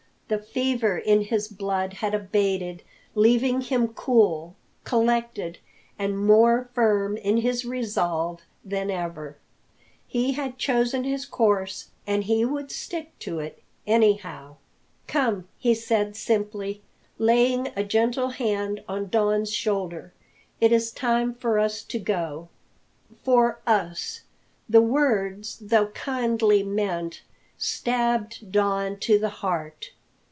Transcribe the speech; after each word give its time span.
The 0.31 0.37
fever 0.37 0.97
in 0.97 1.23
his 1.23 1.49
blood 1.49 1.95
had 1.95 2.13
abated, 2.13 2.83
leaving 3.15 3.59
him 3.59 3.89
cool, 3.89 4.55
collected, 4.85 5.59
and 5.99 6.17
more 6.17 6.69
firm 6.73 7.17
in 7.17 7.35
his 7.39 7.65
resolve 7.65 8.39
than 8.63 8.89
ever. 8.89 9.35
He 10.07 10.31
had 10.31 10.57
chosen 10.57 11.03
his 11.03 11.25
course 11.25 11.89
and 12.07 12.23
he 12.23 12.45
would 12.45 12.71
stick 12.71 13.11
to 13.19 13.39
it, 13.39 13.61
anyhow! 13.85 14.55
"Come," 15.05 15.49
he 15.57 15.73
said 15.75 16.15
simply, 16.15 16.81
laying 17.17 17.67
a 17.75 17.83
gentle 17.83 18.29
hand 18.29 18.81
on 18.87 19.09
Don's 19.09 19.51
shoulder, 19.51 20.13
"it 20.61 20.71
is 20.71 20.93
time 20.93 21.33
for 21.35 21.59
us 21.59 21.83
to 21.83 21.99
go." 21.99 22.47
"For 23.21 23.59
us!" 23.67 24.21
The 24.69 24.81
words, 24.81 25.57
though 25.59 25.87
kindly 25.87 26.63
meant 26.63 27.21
stabbed 27.57 28.49
Don 28.49 28.97
to 28.99 29.19
the 29.19 29.27
heart. 29.43 29.89